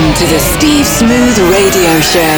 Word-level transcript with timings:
Welcome 0.00 0.26
to 0.26 0.32
the 0.32 0.40
Steve 0.40 0.86
Smooth 0.86 1.36
Radio 1.52 2.00
Show. 2.00 2.34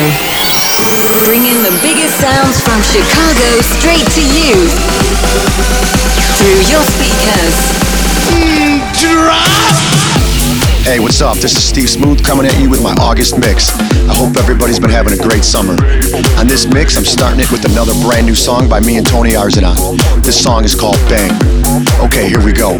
Bringing 1.22 1.62
the 1.62 1.70
biggest 1.78 2.18
sounds 2.18 2.58
from 2.58 2.82
Chicago 2.82 3.62
straight 3.62 4.02
to 4.02 4.24
you 4.34 4.66
through 6.42 6.58
your 6.66 6.82
speakers. 6.82 7.54
Mm, 8.34 8.82
hey, 10.82 10.98
what's 10.98 11.20
up? 11.20 11.38
This 11.38 11.54
is 11.54 11.62
Steve 11.62 11.88
Smooth 11.88 12.24
coming 12.24 12.46
at 12.46 12.58
you 12.58 12.68
with 12.68 12.82
my 12.82 12.96
August 12.98 13.38
mix. 13.38 13.70
I 14.10 14.14
hope 14.16 14.36
everybody's 14.38 14.80
been 14.80 14.90
having 14.90 15.12
a 15.12 15.22
great 15.22 15.44
summer. 15.44 15.74
On 16.40 16.48
this 16.48 16.66
mix, 16.66 16.96
I'm 16.96 17.04
starting 17.04 17.38
it 17.38 17.52
with 17.52 17.64
another 17.64 17.92
brand 18.02 18.26
new 18.26 18.34
song 18.34 18.68
by 18.68 18.80
me 18.80 18.96
and 18.96 19.06
Tony 19.06 19.34
Arzanon. 19.34 19.76
This 20.24 20.42
song 20.42 20.64
is 20.64 20.74
called 20.74 20.98
Bang. 21.08 21.30
Okay, 22.02 22.28
here 22.28 22.44
we 22.44 22.52
go. 22.52 22.76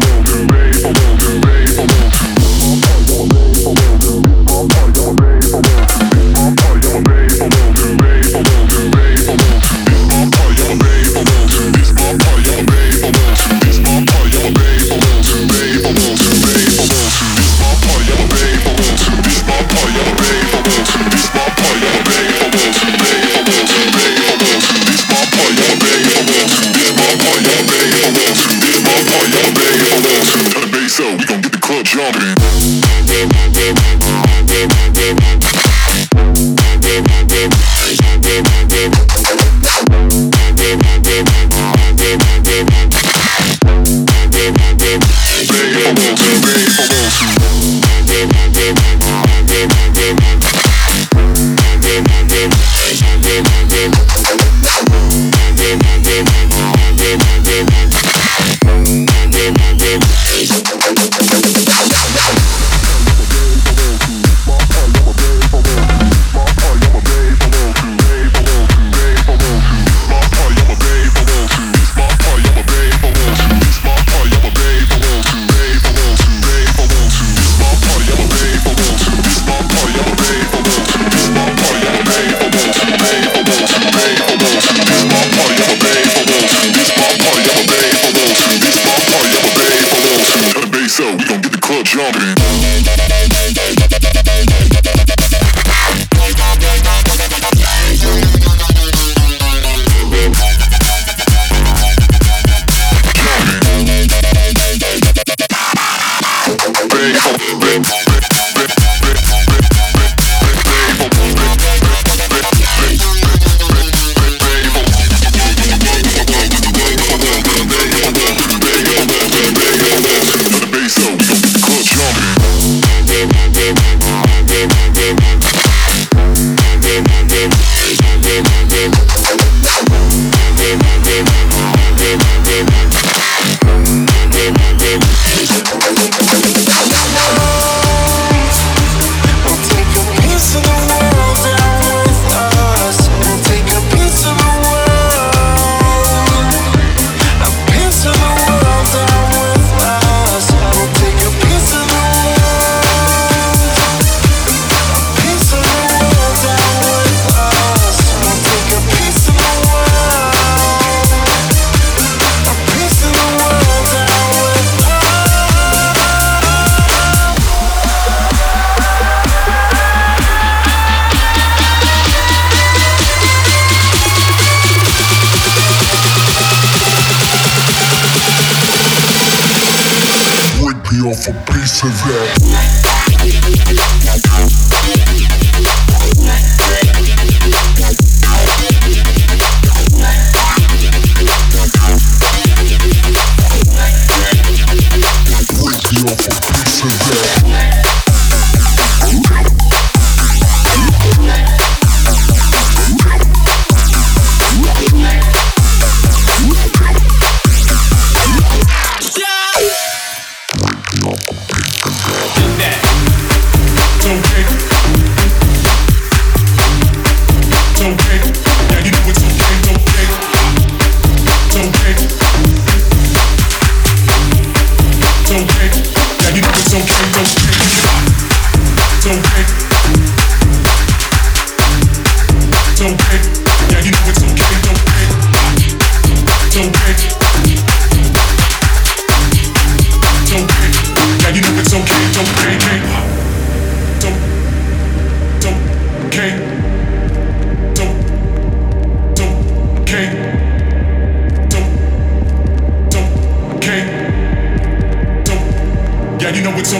of 181.85 181.91
that. 182.07 182.42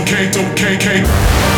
okay, 0.01 0.27
it's 0.27 0.37
okay, 0.37 0.75
okay. 0.75 1.52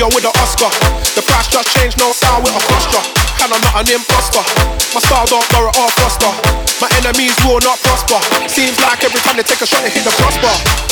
Leo 0.00 0.08
with 0.14 0.24
an 0.24 0.32
Oscar. 0.40 0.70
The 1.14 1.20
price 1.20 1.48
just 1.48 1.68
changed, 1.76 1.98
no 1.98 2.10
style 2.12 2.40
with 2.40 2.56
a 2.56 2.60
posture, 2.72 3.04
And 3.44 3.52
I'm 3.52 3.60
not 3.60 3.86
an 3.86 3.96
imposter. 3.96 4.40
My 4.94 5.00
style 5.00 5.26
don't 5.26 5.46
borrow 5.52 5.68
or 5.68 5.90
foster. 6.00 6.69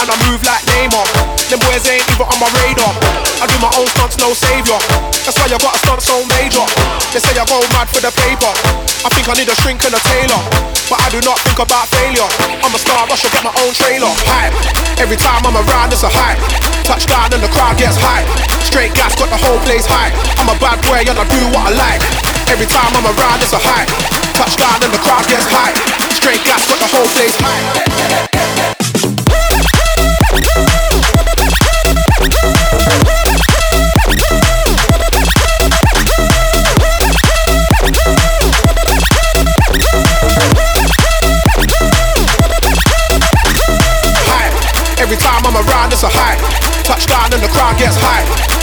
I 0.09 0.17
move 0.25 0.41
like 0.49 0.65
up. 0.97 1.09
Them 1.53 1.61
boys 1.61 1.85
ain't 1.85 2.01
even 2.09 2.25
on 2.25 2.39
my 2.41 2.49
radar. 2.65 2.93
I 3.41 3.45
do 3.45 3.57
my 3.61 3.69
own 3.77 3.85
stunts, 3.93 4.17
no 4.17 4.33
savior. 4.33 4.81
That's 5.25 5.37
why 5.37 5.53
I 5.53 5.61
got 5.61 5.77
a 5.77 5.81
stunts 5.85 6.09
old 6.09 6.25
major. 6.33 6.65
They 7.13 7.21
say 7.21 7.37
I 7.37 7.45
go 7.45 7.61
mad 7.77 7.93
for 7.93 8.01
the 8.01 8.09
paper. 8.09 8.49
I 9.05 9.09
think 9.13 9.29
I 9.29 9.37
need 9.37 9.53
a 9.53 9.57
shrink 9.61 9.85
and 9.85 9.93
a 9.93 10.01
tailor. 10.01 10.41
But 10.89 11.05
I 11.05 11.13
do 11.13 11.21
not 11.29 11.37
think 11.45 11.61
about 11.61 11.93
failure. 11.93 12.25
I'm 12.65 12.73
a 12.73 12.81
star, 12.81 13.05
I 13.05 13.17
should 13.21 13.33
get 13.37 13.45
my 13.45 13.53
own 13.61 13.77
trailer. 13.77 14.09
Hype. 14.25 14.57
Every 14.97 15.21
time 15.21 15.45
I'm 15.45 15.61
around, 15.61 15.93
it's 15.93 16.05
a 16.05 16.09
hype. 16.09 16.41
Touchdown 16.89 17.29
and 17.37 17.45
the 17.45 17.53
crowd 17.53 17.77
gets 17.77 18.01
hype. 18.01 18.25
Straight 18.65 18.97
gas 18.97 19.13
got 19.13 19.29
the 19.29 19.37
whole 19.37 19.61
place 19.69 19.85
hype. 19.85 20.17
I'm 20.41 20.49
a 20.49 20.57
bad 20.57 20.81
boy 20.89 21.05
and 21.05 21.21
I 21.21 21.25
do 21.29 21.41
what 21.53 21.69
I 21.69 21.73
like. 21.77 22.28
Every 22.49 22.67
time 22.67 22.97
I'm 22.97 23.05
around, 23.05 23.43
it's 23.43 23.53
a 23.53 23.59
hype. 23.61 23.89
Touchdown 24.33 24.83
and 24.83 24.93
the 24.93 24.99
crowd 24.99 25.27
gets 25.29 25.45
hype. 25.45 25.77
Straight 26.17 26.43
gas 26.45 26.65
got 26.67 26.79
the 26.79 26.89
whole 26.89 27.05
place 27.13 27.37
hype. 27.37 28.09
Every 44.99 45.17
time 45.17 45.47
I'm 45.47 45.57
around, 45.57 45.93
it's 45.93 46.03
a 46.03 46.09
high. 46.09 46.37
Touchdown 46.83 47.33
and 47.33 47.43
the 47.43 47.49
crowd 47.49 47.79
gets 47.79 47.97
high. 48.01 48.58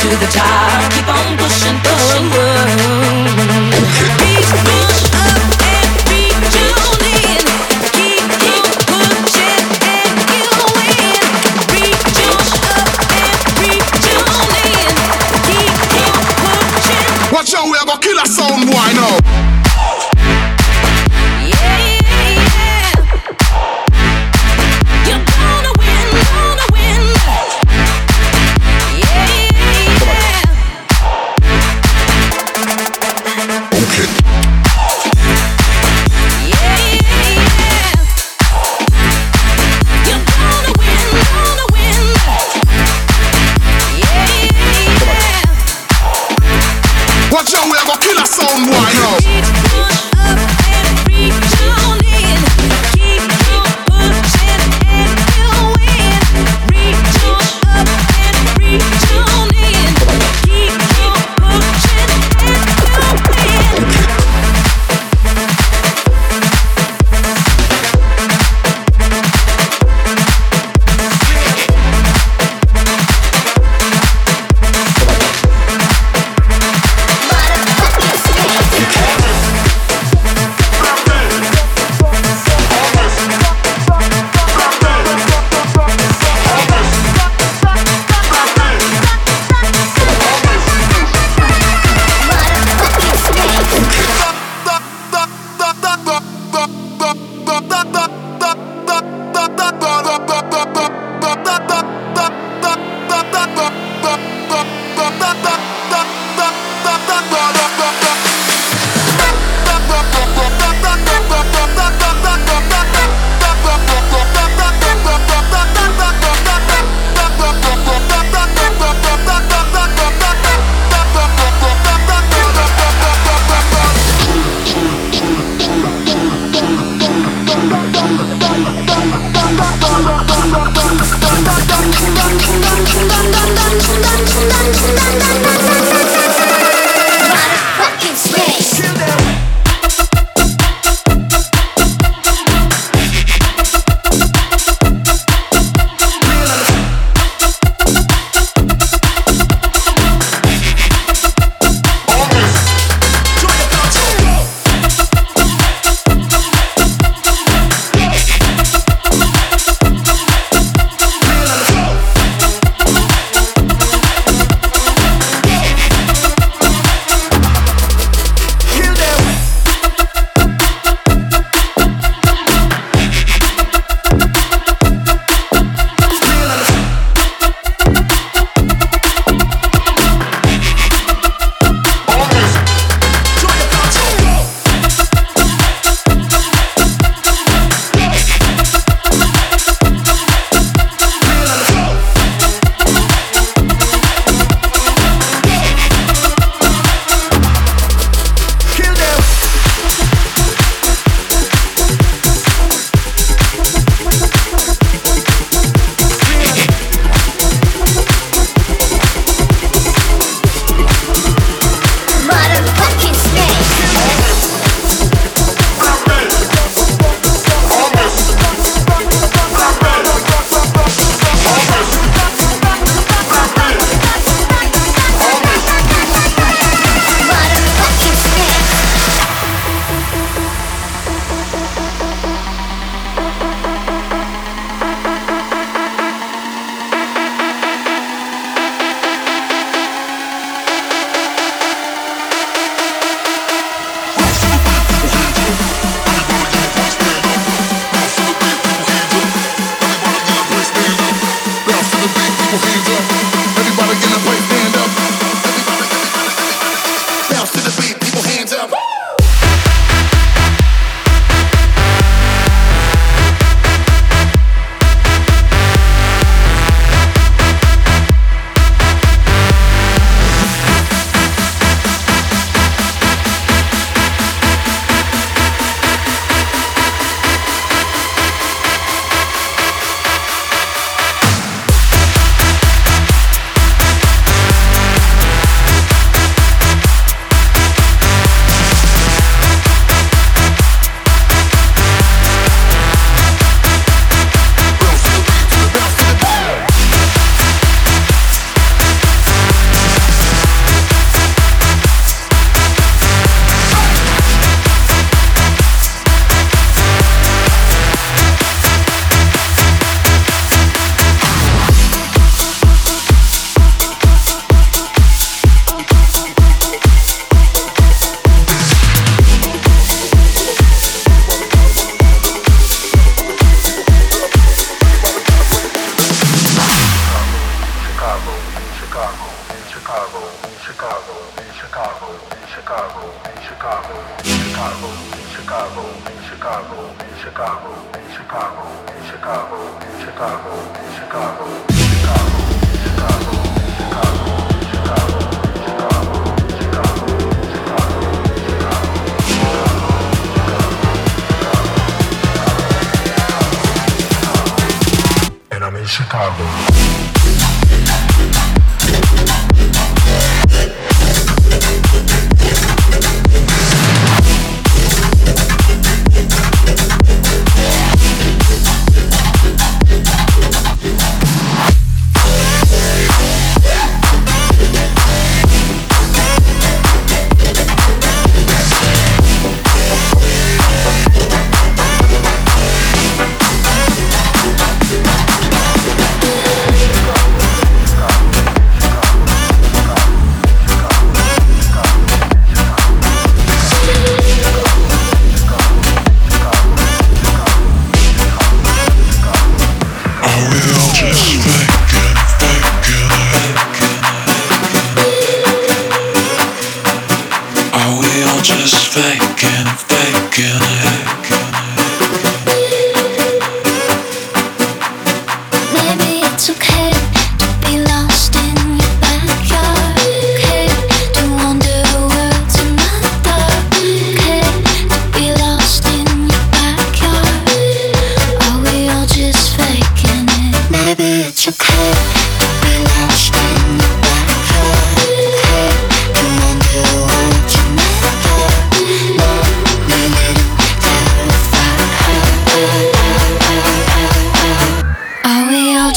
To 0.00 0.08
the 0.16 0.26
top. 0.32 0.92
Keep 0.92 1.08
on 1.08 1.36
pushing, 1.36 1.89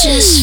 Just. 0.04 0.33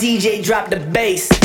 DJ 0.00 0.42
drop 0.42 0.70
the 0.70 0.80
bass. 0.80 1.39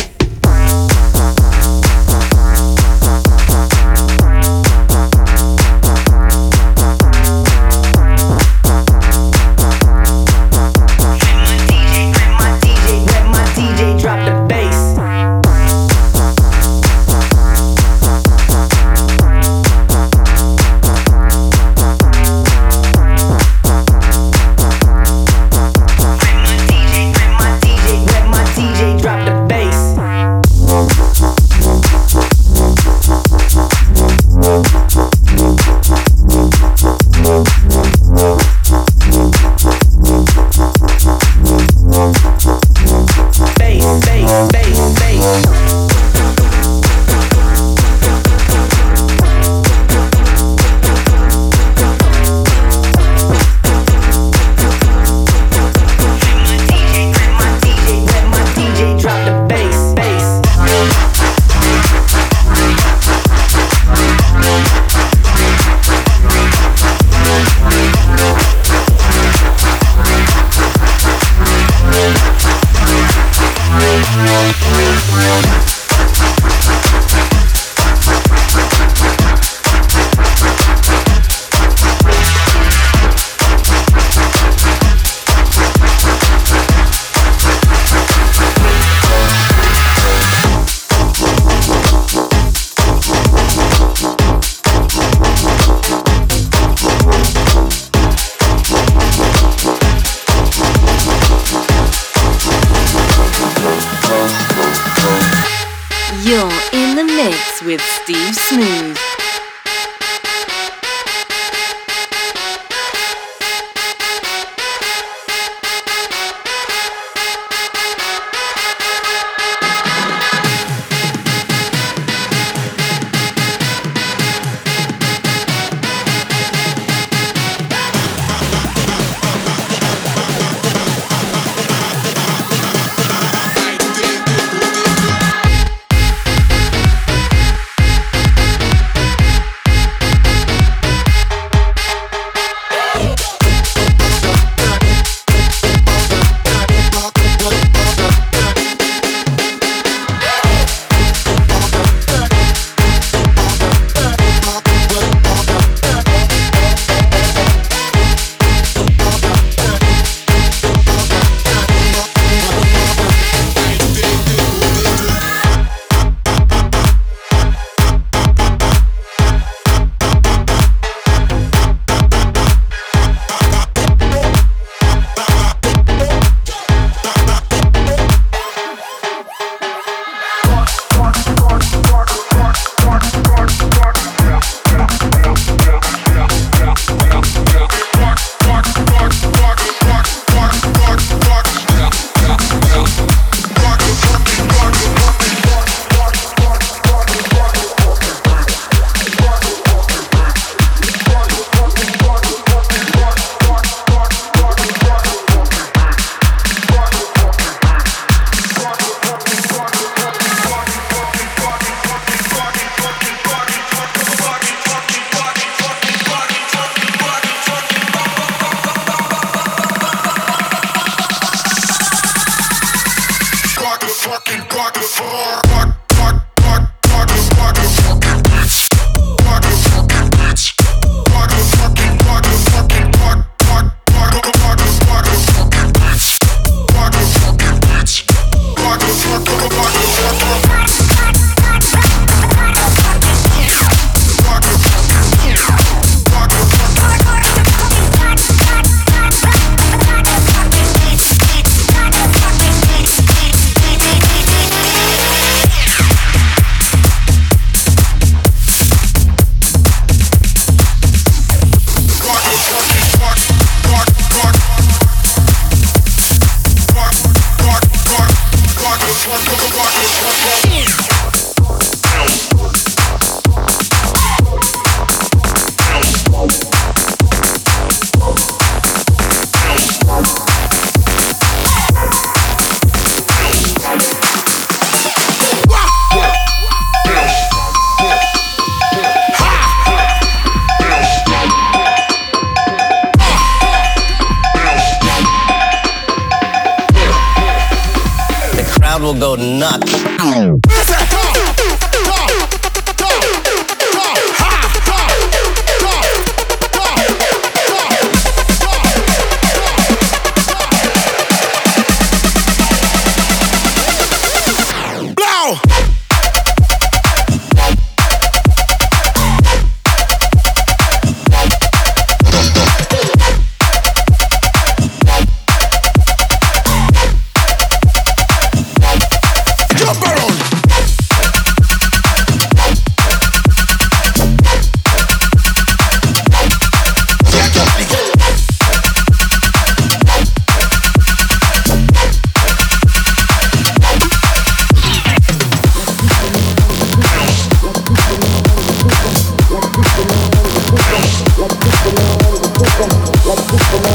Good 352.58 353.75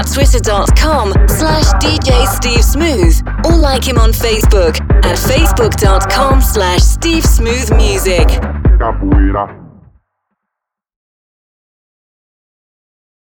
at 0.00 0.06
twitter.com 0.06 1.12
slash 1.28 1.64
DJ 1.74 2.26
Steve 2.26 2.64
Smooth 2.64 3.20
or 3.44 3.56
like 3.56 3.86
him 3.86 3.98
on 3.98 4.12
Facebook 4.12 4.80
at 5.04 5.16
facebook.com 5.16 6.40
slash 6.40 6.80
Steve 6.80 7.24
Smooth 7.24 7.70
Music. 7.76 8.26
Capoeira. 8.80 9.69